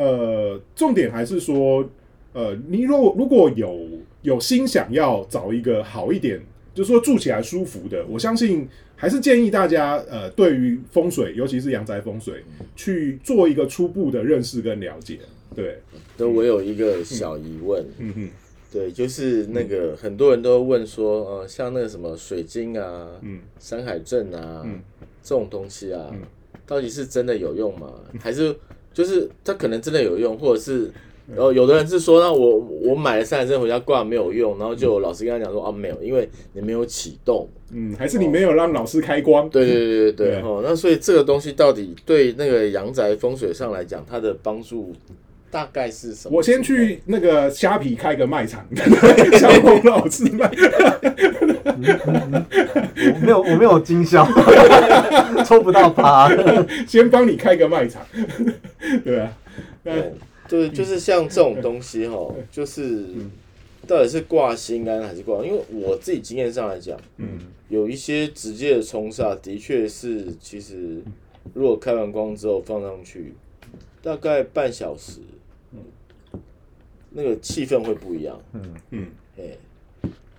[0.00, 1.86] 呃，重点还是说，
[2.32, 3.86] 呃，你如果如果有
[4.22, 6.40] 有心想要找一个好一点，
[6.74, 12.42] 就是说住起来舒服的，我相信还是建议大家呃，对于风水，尤其是阳宅风水，
[12.74, 15.18] 去做一个初步的认识跟了解。
[15.54, 15.78] 对，
[16.16, 18.14] 那我有一个小疑问，嗯。
[18.14, 18.28] 哼，
[18.72, 23.40] 对，就是那个很多人都问说，呃，像那个什么水晶啊、嗯。
[23.58, 24.80] 山海镇啊嗯。
[25.22, 26.20] 这种东西啊嗯，
[26.66, 27.92] 到底是真的有用吗？
[28.18, 28.56] 还是
[28.92, 30.90] 就是它可能真的有用，或者是
[31.34, 37.48] 然后有的人是说，那我我买了三台车回家挂没有用，然后就老师跟他讲说，啊，没有，因为你没有启动。
[37.72, 39.48] 嗯，还是你没有让老师开光。
[39.48, 44.92] 对对对对对对，哦，那所以这个东西到底对那个阳宅风水上来讲，它的帮助
[45.52, 46.36] 大概是什么？
[46.36, 48.66] 我先去那个虾皮开个卖场，
[49.38, 50.50] 小红老师卖。
[53.12, 54.26] 我没有我没有经销，
[55.46, 56.28] 抽不到趴。
[56.88, 58.02] 先帮你开个卖场，
[59.04, 59.38] 对啊，
[59.84, 60.12] 对，
[60.48, 63.04] 对，就是像这种东西哈， 就是
[63.86, 65.44] 到底是挂心安还是挂？
[65.44, 67.38] 因为我自己经验上来讲，嗯
[67.68, 71.00] 有一些直接的冲煞，的确是其实
[71.54, 73.32] 如果开完光之后放上去，
[74.02, 75.20] 大概半小时，
[77.10, 78.40] 那个气氛会不一样。
[78.52, 79.06] 嗯，嗯
[79.38, 79.42] 哎，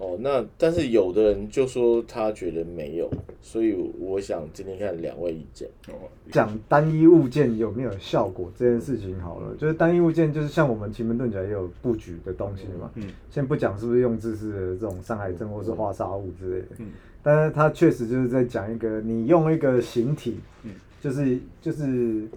[0.02, 3.08] 哦，那但是有的人就说他觉得没有，
[3.40, 5.70] 所以我想今天看两位意见。
[5.90, 5.94] 哦，
[6.32, 12.90] 讲单一物件有没有效果这件事情好了，就是单一物件就是像我们奇门遁甲也有布局的东西嘛。
[12.96, 16.88] 嗯先不讲是不是用自式的这种山海镇或是化煞物之类的，嗯
[17.22, 22.28] 但是他确实就是在讲一个你用一个形体，嗯就是就是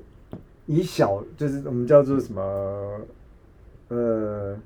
[0.66, 2.42] 以小就是我们叫做什么
[3.88, 4.59] 呃，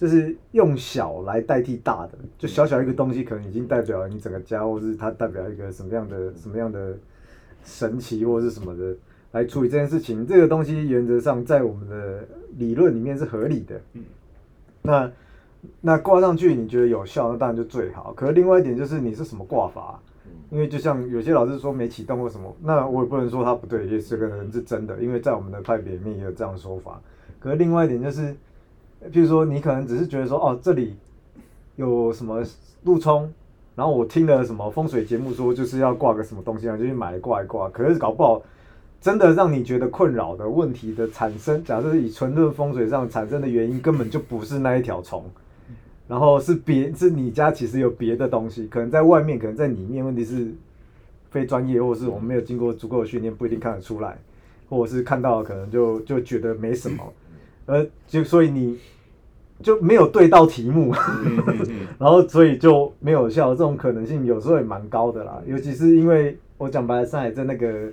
[0.00, 6.96] 就是用小来代替大的，就小小一个东西可能已经代表了你整个家，或是它代表一个什么样的什么样的
[7.62, 8.96] 神奇或是什么的
[9.32, 10.26] 来处理这件事情。
[10.26, 13.78] 这个东西原则上在我们的理论里面是合理的。
[13.92, 14.02] 嗯
[14.80, 15.12] 那
[15.82, 18.14] 那挂上去你觉得有效，那当然就最好。
[18.14, 20.00] 可是另外一点就是你是什么挂法，
[20.48, 26.98] 因为就像有些老师说没启动或什么，那我也不能说他不对，也是个人是真的，因为在我们的派别里面也有这样的说法。
[27.38, 28.34] 可是另外一点就是，
[29.12, 30.96] 譬如说你可能只是觉得说哦这里
[31.76, 32.42] 有什么
[32.84, 33.32] 路冲，
[33.74, 38.42] 然后我听了什么风水节目说就是要挂个什么东西，然后就去买挂一挂，可是搞不好。
[39.00, 45.24] 真的让你觉得困扰的问题的产生，假设以纯论风水上产生的原因，根本就不是那一条虫，
[46.06, 50.52] 然后是别是你家其实有别的东西，可能在外面，可能在里面，问题是
[51.30, 54.18] 非专业，或者是我们没有经过足够的训练，不一定看得出来，
[54.68, 57.02] 或者是看到可能就就觉得没什么，
[57.70, 58.78] 而就所以你
[59.62, 60.92] 就没有对到题目，
[61.98, 65.40] 然后所以就没有效，这种可能性有时候也蛮高的啦。
[65.46, 67.88] 尤其是因为我讲白了，上海在那个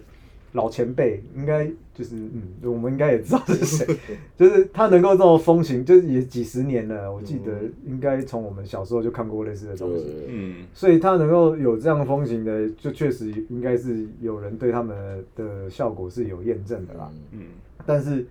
[0.53, 3.85] 老前辈，应该就是嗯，我们应该也知道是谁，
[4.37, 7.11] 就是他能够这么风行，就是也几十年了。
[7.11, 7.51] 我记得
[7.85, 14.95] 应该从我们小时候就看过类似的东西，嗯所以他能够有这样风行的，就确实应该是有人对他们
[15.35, 17.11] 的效果是有验证的啦。
[17.33, 17.41] 嗯
[17.85, 18.25] 但是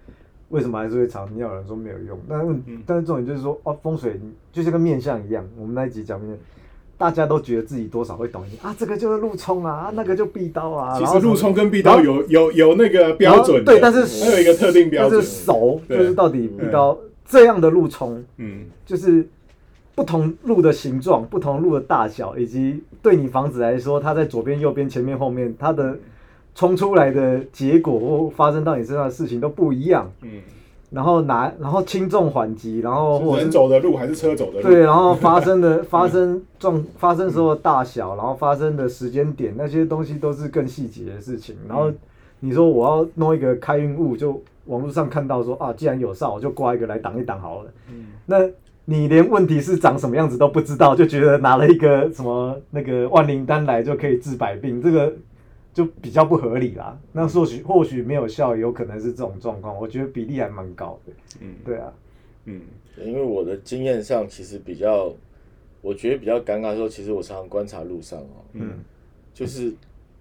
[0.50, 2.18] 为什么还是会常听到有人说没有用？
[2.28, 4.20] 但是，嗯但是重点就是说，哦，风水
[4.52, 6.38] 就是跟面相一样，我们那一集讲面，
[6.96, 10.98] 大家都觉得自己多少会懂一点啊，这个就是路冲啊，啊那个就壁刀啊。
[10.98, 15.44] 其实路冲跟壁刀有有有那个标准对，但是还有一个特定标准就是。
[15.44, 19.26] 熟就是到底壁刀这样的路冲，嗯就是
[19.94, 25.98] 不同路的形状、不同路的大小，以及对你房子来说，它在左边、右边、前面、后面，它的
[26.56, 30.10] 冲出来的结果或发生到你身上的事情都不一样。
[30.22, 30.40] 嗯，
[30.90, 34.68] 然后拿，然后轻重缓急，然后人走的路还是车走的路？
[34.68, 41.54] 对，然后发生的发生状发生时候的大小，然后发生的时间点，那些东西都是更细节的事情。
[41.68, 41.92] 然后
[42.40, 47.70] 你说我要弄一个开运物，就网络上看到说啊，既然有煞，我就挂一个来挡一挡好了。
[47.90, 48.38] 嗯那
[48.88, 55.12] 你连问题是长什么样子都不知道，就觉得拿了一个什么那个万灵丹来就可以治百病，这个
[55.76, 56.98] 就比较不合理啦。
[57.12, 61.12] 那或许或许没有效，有可能是这种状况，我觉得比例还蛮高的。
[61.42, 61.54] 嗯。
[61.62, 61.92] 对啊，
[62.46, 62.62] 嗯。
[63.04, 65.12] 因为我的经验上其实比较，
[65.82, 68.70] 我觉得比较尴尬的时候，其实我常常观察路上哦，嗯。
[69.34, 69.70] 就是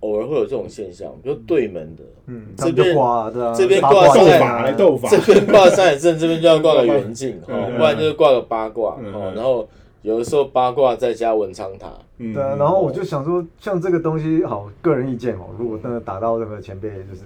[0.02, 5.08] 偶尔会有这种现象，比如对门的，嗯，这边挂啊，对啊，这边挂斗在法，斗法。
[5.10, 9.65] 这边挂山海镇，这边就要挂个圆镜， 嗯哦，不然就是挂个八卦，嗯哦，然后
[10.06, 11.88] 有的时候八卦再加文昌塔，
[12.20, 17.24] 嗯对啊，然后我就想说，像这个东西，好，个人意见哦，如果真的打到任何前辈，就是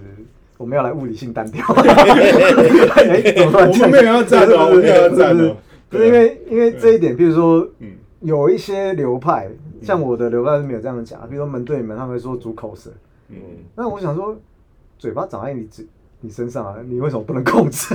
[0.57, 1.65] 我们要来物理性单挑。
[1.75, 5.57] 哎，怎么突然我们没有要站哦， 我们没有要站不是哦。
[5.89, 7.89] 不是因为因为这一点，比如说嗯
[8.21, 9.49] 有一些流派，
[9.81, 12.89] 像我的流派是没有这样讲，比如说门对门，他们会说主口舌。
[13.27, 13.35] 嗯
[13.75, 14.37] 那我想说，
[14.97, 15.85] 嘴巴长在你嘴
[16.21, 17.93] 你身上啊，你为什么不能控制？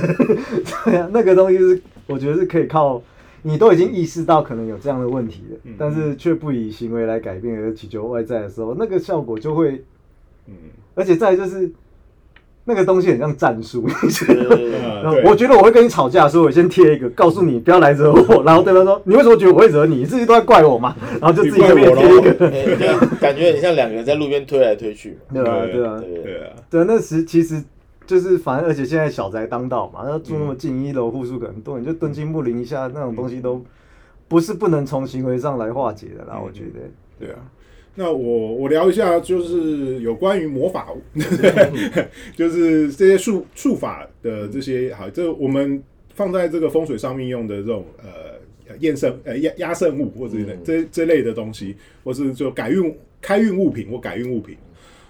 [0.85, 3.01] 对啊，那个东西是我觉得是可以靠
[3.47, 9.83] 你都已经意识到可能有这样的问题了，嗯但是却不以行为来改变而祈求外在的时候，那个效果就会，
[10.47, 10.53] 嗯，
[10.95, 11.71] 而且再就是
[12.63, 18.41] 那个东西很像战术，你觉得我觉得我会跟你吵架，所以我先贴一个，告诉你不要来惹我。
[18.43, 19.97] 然后对方说：“你为什么觉得我会惹你？
[19.97, 25.15] 你自己都在怪我嘛？”然后就自己在那边贴一个， 感觉很像两个人在路边推来推去。
[25.31, 25.61] 对吧？
[25.61, 27.63] 对对啊，对对啊，对，那时其实
[28.05, 33.63] 就是反正，而且现在小宅当道嘛，那住那么近，一楼户数可能多，你就敦亲不邻一下，那种东西都
[34.27, 36.39] 不是不能从行为上来化解的啦。
[36.39, 36.79] 我觉得，
[37.19, 37.51] 对啊。
[37.97, 40.89] 那我我聊一下，就是有关于魔法，
[42.35, 45.81] 就是这些术术法的这些好，这我们
[46.13, 54.57] 放在这个风水上面用的这种呃验圣呃压压圣物或者嗯这这类的东西，或是就改运开运物品或改运物品，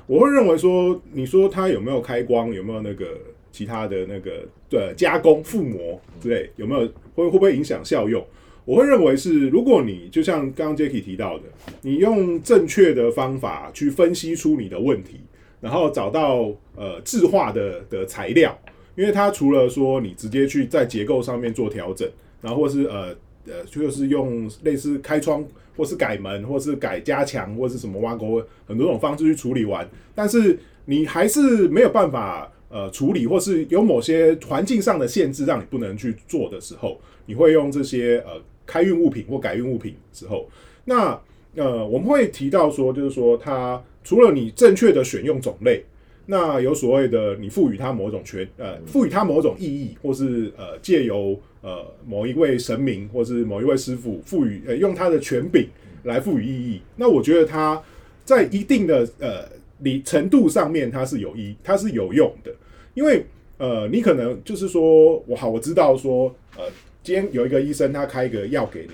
[0.08, 3.08] 我会认为说，你说它有没有开光，有没有那个
[3.52, 8.24] 其他的那个对加工覆膜之类，有没有会会不会影响效用？
[8.66, 11.44] 我会认为是，如果你就像刚刚 Jacky 提到的，
[11.82, 15.20] 你用正确的方法去分析出你的问题，
[15.62, 18.58] 然后找到呃质化的的材料，
[18.96, 22.10] 因为它除了说你直接去在结构上面做调整，
[22.42, 23.16] 然后或是呃
[23.46, 40.50] 呃就是用类似开窗或是改门或是改加强或是什么挖沟很多种方式去处理完，但是你还是没有办法呃处理，或是有某些环境上的限制让你不能去做的时候，你会用这些呃开运物品或改运物品之后，
[40.86, 41.20] 那
[41.56, 45.84] 呃我们会提到说，就是说它除了你正确的选用种类。
[46.28, 55.68] 那有所谓的，你赋予它某种权，呃，赋予它某种意义，或是呃，借由呃某一位神明，或是某一位师傅赋予，呃，用他的权柄
[56.04, 56.82] 来赋予意义。
[56.96, 57.80] 那我觉得它
[58.24, 59.48] 在一定的呃
[59.82, 62.52] 理程度上面，它是有意，它是有用的，
[62.96, 63.24] 因为
[63.60, 66.64] 呃，你可能就是说，我好，我知道说，呃，
[67.04, 68.94] 今天有一个医生他开一个药给你，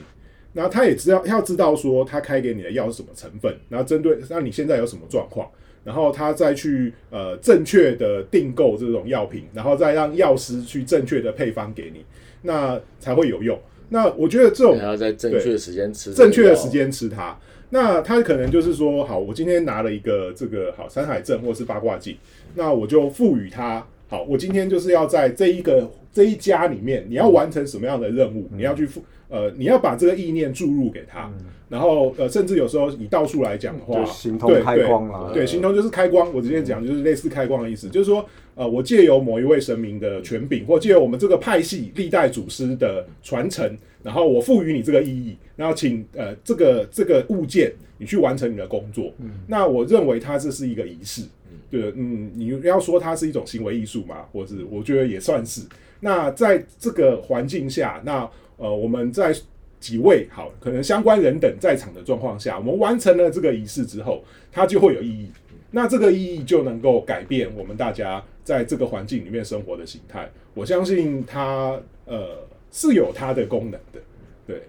[0.52, 5.50] 然后他也知道要知道说他开给你的药是什么成分，然后针对那你现在有什么状况。
[5.84, 12.06] 然后他再去呃正确的订购这种药品，然后再让药师去正确的配方给你，
[12.42, 13.60] 那才会有用。
[13.90, 16.70] 那我觉得这种还要在正确的时间吃，正确的时。
[16.70, 17.38] 间吃它。
[17.74, 22.18] 那他可能就是说，好，我今天拿了一个这个好山海镇或是八卦镜，
[22.56, 31.32] 那我就赋予它，好，我今天就是要在这一个这一家里面，你要完成什么样的任务，你要去赋呃，你要把这个意念注入给他，
[31.70, 35.32] 然后呃，甚至有时候以道术来讲的话，就形同对开光啦。
[35.34, 36.34] 对，行通就是开光。
[36.34, 49.14] 我直接讲就是类似开光的意思，就是说，呃，我借由某一位神明的权柄，或借由我们这个派系历代祖师的传承，然后我赋予你这个意义，然后请呃这个这个物件你去完成你的工作。
[49.48, 51.24] 那我认为它这是一个仪式。
[51.70, 55.62] 对，嗯，你要说它是一种行为艺术嘛，或是我觉得也算是。
[56.02, 58.30] 那在这个环境下，那
[58.62, 59.36] 呃，我们在
[59.80, 65.32] 几位好，可能相关人等在场的状况下，我们完成了这个仪式之后，它就会有意义。
[65.72, 70.30] 那这个意义就能够改变我们大家在这个环境里面生活的形态。
[70.54, 74.00] 我相信它呃是有它的功能的，
[74.46, 74.62] 对，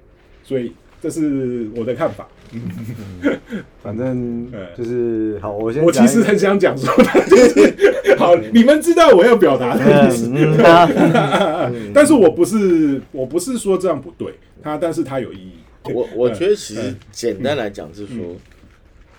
[0.42, 2.26] 所以这是我的看法。
[3.82, 6.94] 反正嗯就是好，我先我其实很想讲说，
[7.28, 10.30] 就是好，你们知道我要表达的意思，
[11.94, 15.52] 但是我不是我不是说这样不对，它但是它有意义。
[15.92, 18.16] 我我觉得其嗯实简单来讲是说，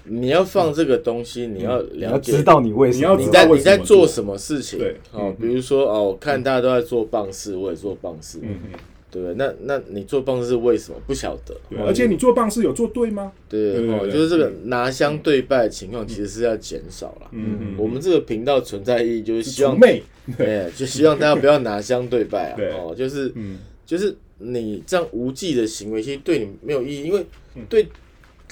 [0.05, 4.77] 你要放这个东西，你要了解知道你为什么，你在你在做做什么事情。
[4.77, 4.95] 对。
[5.11, 8.79] 哦，比如说哦，我看大家都在做棒事，我也做棒事，嗯嗯，
[9.13, 9.35] 对不对？
[9.35, 10.97] 那那你做棒式是为什么？
[11.05, 11.55] 不晓得。
[11.85, 13.31] 而且你做棒是有做对吗？
[13.47, 17.27] 对哦，对对对就是这个拿香对拜的情况其实是要减少了。
[17.31, 20.01] 嗯嗯，我们这个频道存在意义就是希望除，魅，
[20.39, 22.71] 哎，就希望大家不要拿香对拜啊对。
[22.71, 27.23] 哦，就是嗯就是你这样无忌的行为，其实对你没有意义，因为
[27.55, 27.87] 嗯对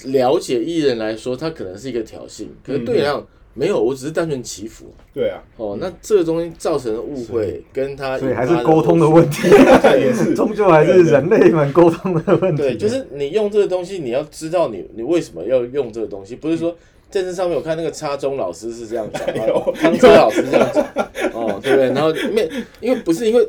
[0.04, 4.86] 了解艺人来说，他可能是一个挑衅，可是对你来讲没有，我只是单纯祈福。
[5.12, 9.48] 对啊，哦，那这个东西造成的误会，跟他所以还是沟通的问题，
[9.98, 10.32] 也是。
[10.36, 12.62] 终究还是人类们沟通的问题。
[12.62, 16.74] 对，就是你用这个东西，你要知道你你为什么要用这个东西，不是说
[17.10, 19.26] 电视上面我看那个插中老师是这样讲，
[19.78, 20.84] 汤车老师这样讲，
[21.34, 21.86] 哦，对不对？
[21.92, 23.46] 然后因为因为不是因为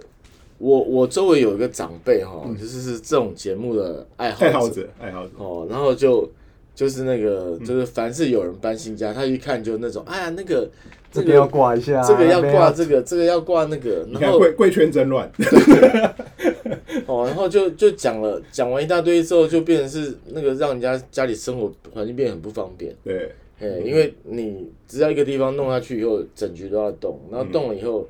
[0.58, 6.30] 我我周围有一个长辈哈，就是是这种节目的爱好爱好者，爱好者，哦，然后就
[6.76, 10.68] 就是那个就是凡是有人搬新家，他一看就那种，哎呀那个
[11.12, 15.32] 这这边要个挂一下，这个要挂这个，这个要挂那个，然后看贵贵圈真乱，
[17.06, 22.96] 哦，然后就就讲了，讲完一大堆之后，就变成是那个让人家家里生活环境变得很不方便。
[23.04, 28.10] 对，哎，因为你只要一个地方弄下去以后，整局都要动，然后动了以后，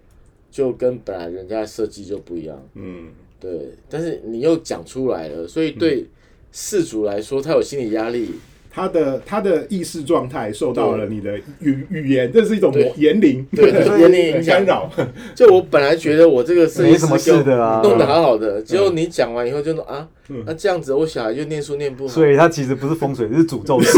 [0.49, 2.65] 就跟本来人家的设计就不一样。
[2.75, 3.09] 嗯，
[3.41, 6.05] 对，但是你又讲出来了，所以对
[6.53, 8.29] 事主来说，他有心理压力。
[8.73, 12.91] 他的他的意识状态受到了你的语语言，这是一种对。
[12.97, 14.55] 言灵，对对 言灵影响。
[14.55, 14.89] 干扰。
[15.35, 17.81] 就我本来觉得我这个设计没什么事的啊。
[17.83, 22.13] 弄得好好的，结果你讲完以后就说啊嗯，那这样子我小孩就念书念不好。
[22.13, 23.91] 所以他其实不是风水，是诅咒师，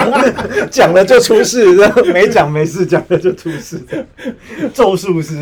[0.70, 1.66] 讲了就出事，
[2.12, 3.80] 没讲没事，讲了就出事，
[4.74, 5.36] 咒术师。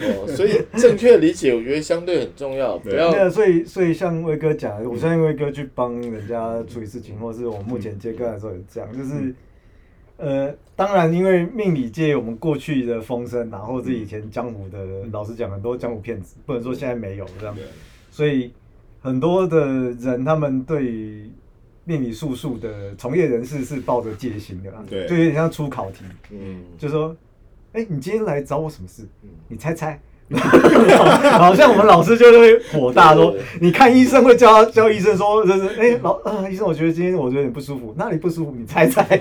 [0.00, 9.34] 哦，所以正确理解我觉得相对很重要，不对要那所以所以像威哥讲的，我相信威哥去帮人家处理事情，或是我目前接个案的时候也这样，就是
[10.16, 14.78] 呃，当然因为命理界我们过去的风声啊，或者是以前江湖的，
[15.12, 17.54] 老实讲很多江湖骗子，不能说现在没有这样。
[17.54, 17.64] 对，
[18.10, 18.52] 所以
[19.00, 21.30] 很多的人他们对
[21.84, 27.16] 命理术数的从业人士是抱着戒心的啦，对就有点像出考题，嗯，就说，
[27.72, 29.30] 哎、你今天来找我什么事嗯？
[29.48, 30.00] 你猜猜。
[31.38, 38.54] 好像我们老师就会火大说，你看医生会叫他叫医生说，就是哎、老啊医生，我觉得今天我有点不舒服，哪里不舒服？
[38.56, 39.18] 你猜猜。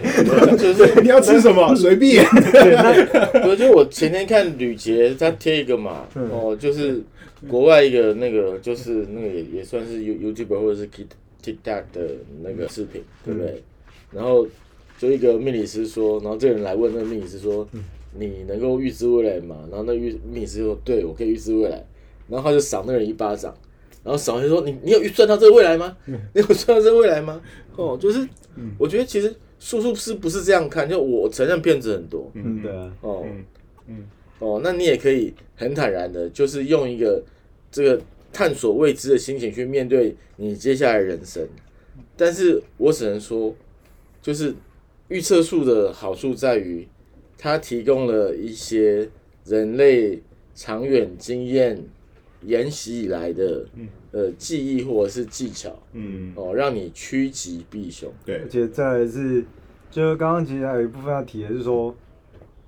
[0.58, 1.74] 就是 你要吃什么？
[1.76, 2.24] 随便。
[2.52, 7.02] 对，那我就我前天看吕杰他贴一个嘛，嗯哦，就是
[7.48, 11.08] 国外一个那个就是那个也也算是 You YouTuber 或者是 Tik
[11.44, 12.02] TikTok 的
[12.44, 13.64] 那个视频，对不对？
[14.12, 14.46] 然后
[15.00, 17.68] 就一个命理师说，然后这个人来问那个命理师说，
[18.14, 19.68] 你能够预知未来吗？
[19.70, 21.86] 然后那预命理师说，对我可以预知未来，
[22.28, 23.56] 然后他就赏那个人一巴掌。
[24.02, 25.96] 然后赏完就说：“你你有预算到这个未来吗？
[26.08, 27.42] 你有算到这个未来吗？”
[27.76, 28.26] 哦，就是，
[28.78, 33.46] 我觉得其实术数师不是这样看，就我承认骗子很多，嗯对啊，哦，嗯
[33.88, 34.08] 嗯
[34.40, 37.22] 哦，那你也可以很坦然的，就是用一个
[37.70, 38.02] 这个
[38.32, 41.46] 探索未知的心情去面对你接下来的人生。
[42.16, 43.54] 但是我只能说，
[44.22, 44.56] 就是
[45.10, 46.88] 预测术的好处在于，
[47.42, 49.10] 它提供了一些
[49.46, 50.22] 人类
[50.54, 51.82] 长远经验
[52.44, 53.66] 沿袭以来的
[54.12, 58.12] 呃记忆或者是技巧，嗯，哦，让你趋吉避凶。
[58.26, 58.36] 对。
[58.40, 59.44] 而，且再来是，
[59.90, 61.96] 就是刚刚其实还有一部分要提的是说，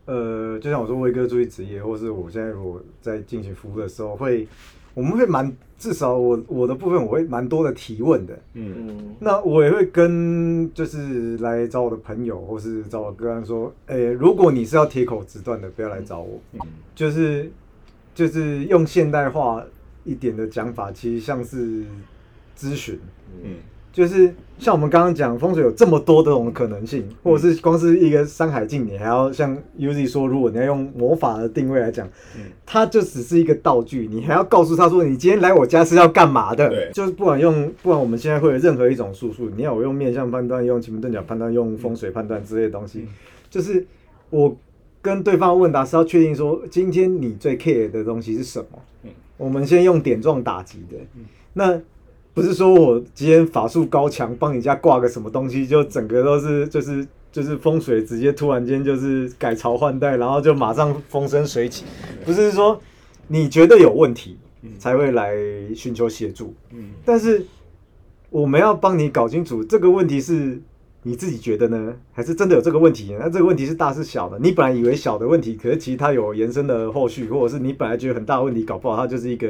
[0.05, 4.47] 呃，就像我说威哥注意职业，或是我现在如果在进行服务的时候，会
[4.93, 8.37] 我们会蛮至少我我的部分我会蛮多的提问的。
[8.53, 16.39] 嗯嗯那我也会跟就是来找我的朋友，或是找我个案说，诶、如果你是要铁口直断的，不要来找我。
[16.53, 16.59] 嗯
[16.93, 17.51] 就是
[18.13, 19.63] 就是用现代化
[20.03, 21.85] 一点的讲法，其实像是
[22.57, 22.99] 咨询。
[23.43, 23.55] 嗯
[23.91, 32.43] 就是像我们刚刚讲风水有这么多的种可能性，或者是光是一个《山海经》，你还要像 Uzi 说，如果你要用魔法的定位来讲，嗯。
[32.65, 36.69] 它就只是一个道具，你还要告诉他说，你今天来我家是要干嘛的？
[36.69, 36.89] 对。
[36.93, 43.05] 就是不管用，不管我们现在会有任何一种术数，你要我用面相判断、用奇门遁甲判断、用风水判断之类的东西，
[43.49, 43.85] 就是
[44.29, 44.55] 我
[45.01, 48.79] 跟对方问答是要确定说，今天你最 care 的东西是什么？
[49.03, 49.09] 嗯。
[49.37, 50.97] 我们先用点状打击的，
[51.53, 51.81] 那
[52.33, 61.83] 不是说我今天法术高强，帮你家挂个什么东西，就整个都是就是就是风水直接突然间就是改朝换代，然后就马上风生水起，
[62.25, 62.81] 不是说
[63.27, 64.37] 你觉得有问题
[64.79, 65.35] 才会来
[65.75, 67.45] 寻求协助，嗯但是
[68.29, 70.61] 我们要帮你搞清楚这个问题是
[71.03, 73.13] 你自己觉得呢，还是真的有这个问题？
[73.19, 74.37] 那这个问题是大是小的？
[74.39, 79.47] 你本来以为小的问题，可是其实它有延伸的后续，或者是你本来觉得很大的问题，搞不好它就是一个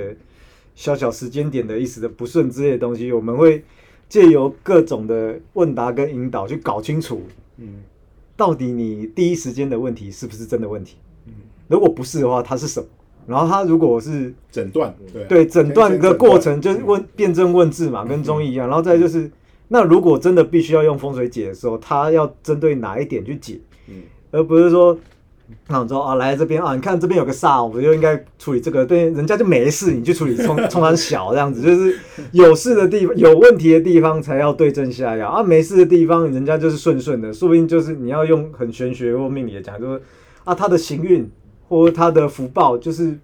[0.76, 3.12] 小小时间点的一时的不顺之类的东西。
[3.12, 3.64] 我们会
[4.10, 7.22] 借由各种的问答跟引导去搞清楚，
[7.58, 7.84] 嗯
[8.36, 10.98] 到底你第一时间的问题是不是真的问题？
[11.28, 11.34] 嗯，
[11.68, 12.88] 如果不是的话，它是什么？
[13.28, 18.68] 然后它如果是诊断对啊对诊断的过程就是问辩证问治嘛，跟中医一样。
[18.68, 19.30] 然后再就是，
[19.68, 24.02] 那如果真的必须要用风水解的时候，他要针对哪一点去解，嗯
[24.32, 24.98] 而不是说，
[25.68, 31.98] 那我说啊来这边啊，你看这边有个煞，我就应该处理这个，对，人家就没事，你去处理冲冲他小这样子，就是
[32.32, 40.02] 有事的地方、有问题的地方才要对症下药啊，没事的地方人家就是顺顺的，说不定就是你要用很玄学或命理的讲，就是
[40.44, 41.30] 啊他的行运
[41.68, 43.18] 或他的福报就是。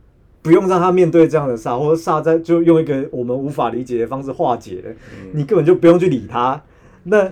[0.43, 4.91] 不用让他面对这样的煞，或者煞在就用一个我们无法理解的方式化解了，
[5.33, 6.61] 你根本就不用去理他。
[7.03, 7.29] 那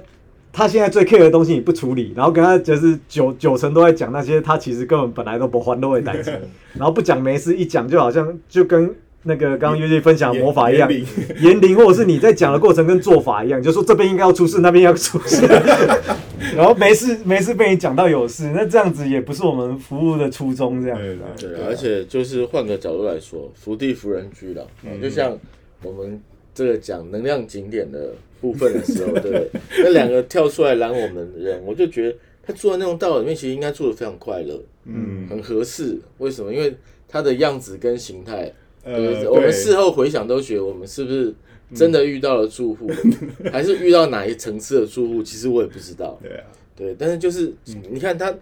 [0.55, 6.31] 他现在最 care 的东西你不处理，然后跟他就是九九成都在讲那些他其实根本本来都不欢乐的代志，
[6.73, 8.89] 然后不讲没事，一讲就好像就跟
[9.23, 10.89] 那个刚刚约姐分享的魔法一样
[11.41, 15.45] 言灵，或者是你在讲的过程跟做法一样，就说这边应该要出事，那边要出事，
[16.55, 20.97] 然后没事 没事被你讲到有事，那这样子也不是我们服务的初衷，这样。
[20.97, 21.27] 子啊。
[21.37, 25.01] 对，而且就是换个角度来说，福地福人居了，嗯。
[25.01, 25.37] 就像
[25.83, 26.21] 我们
[26.55, 29.49] 这个讲能量景点的部分的时候，对不对？
[29.83, 35.99] 那两个跳出来拦我们的人，我就觉得他住在那种道里面，其实应该住的非常快乐，嗯很合适。
[36.19, 36.51] 为什么？
[36.53, 36.73] 因为
[37.07, 38.51] 他的样子跟形态
[38.83, 41.33] 呃，对我们事后回想都觉得，我们是不是
[41.73, 42.89] 真的遇到了住户，
[43.51, 45.21] 还是遇到哪一层次的住户？
[45.21, 46.17] 其实我也不知道。
[46.23, 46.43] 对啊，
[46.75, 48.33] 对，但是就是嗯你看他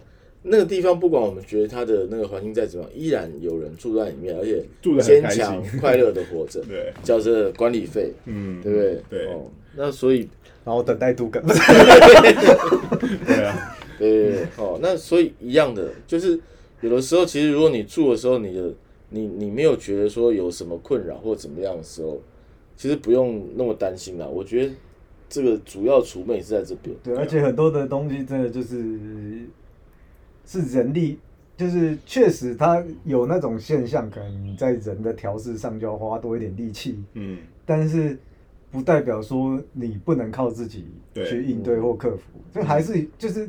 [0.46, 4.62] 那个地方，不管我们觉得它的那个环境再怎么样，依然有人住在里面，而且
[5.00, 9.02] 坚强快乐的活着，对，交着管理费，嗯，对不对？
[9.08, 10.28] 对哦，那所以
[10.62, 11.60] 然后等待杜根，不 是
[13.26, 16.38] 对啊，对对对，哦，那所以一样的，就是
[16.82, 18.70] 有的时候，其实如果你住的时候，你的
[19.08, 22.20] 你你没有觉得说有什么困扰或怎么样的时候，
[22.76, 24.26] 其实不用那么担心啦。
[24.26, 24.72] 我觉得
[25.28, 26.94] 这个主要储备是在这边。
[27.02, 28.76] 对，而且很多的东西真的就是
[30.46, 31.18] 是人力，
[31.56, 38.18] 就是确实它有那种现象，可能你在人的调试上就要花多一点力气，嗯，但是
[38.70, 42.22] 不代表说你不能靠自己去应对或克服，
[42.52, 43.48] 这还是就是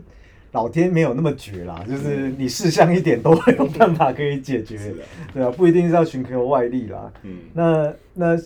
[0.51, 4.77] 老天没有那么绝啦，就是你试项一点都会有办法可以解决。
[4.77, 7.11] 的，对啊，不一定是要寻求外力啦。
[7.23, 8.37] 嗯，那那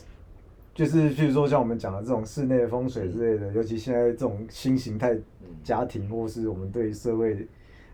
[0.73, 5.15] 就是譬如说像我们讲的这种室内风水之类的，尤其现在这种新形态
[5.63, 7.45] 家庭，或是我们对社会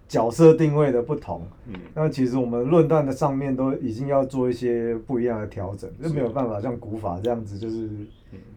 [0.08, 1.74] 角色定位的不同，嗯。
[1.94, 7.90] 那其实我们论断的上面都已经要做一些不一样的调整，就没有办法像古法这样子，就是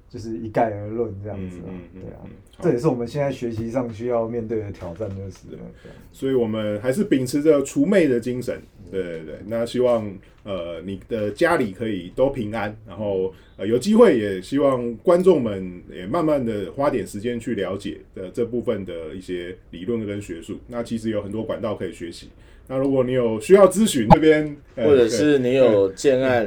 [0.09, 2.21] 就是一概而论这样子啊嗯对啊
[2.61, 5.39] 这也是我们现在学习上需要面对的挑战，就是
[6.11, 8.61] 所以我们还是秉持着除魅的精神，
[8.91, 9.35] 对对对。
[9.47, 10.13] 那希望
[10.43, 20.59] 呃你的家里可以都平安，然后呃有机会也希望观众们也慢慢的花点时间去了解的这部分的一些理论跟学术。
[20.67, 22.29] 那其实有很多管道可以学习。
[22.71, 26.47] 那如果你有需要咨询这边，呃 或者是你有建案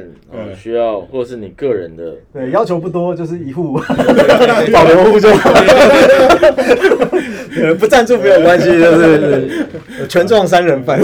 [0.56, 3.78] 需要，或者是你个人的，对，要求不多，就是一户
[4.72, 5.28] 保留户就
[7.78, 9.66] 不赞助没有关系，就是
[10.08, 10.98] 全撞三人份。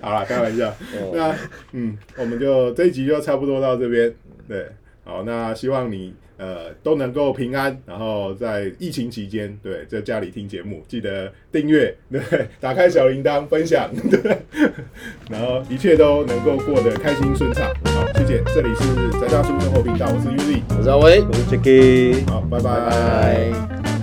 [0.00, 0.68] 好啦，开玩笑。
[0.68, 1.34] 哦那
[1.72, 4.12] 嗯，我们就这一集就差不多到这边。
[4.48, 4.66] 对，
[5.04, 12.20] 好，那希望你呃都能够平安，然后在疫情期间，对，在家里听节目，记得订阅，对，
[12.60, 14.38] 打开小铃铛，分享，对，
[15.30, 17.66] 然后一切都能够过得开心顺畅。
[17.84, 22.28] 好，谢谢，这里是宅大叔生活频道，我是 Uzi，我是阿威，我是 Jacky。
[22.28, 23.95] 好，拜拜拜拜。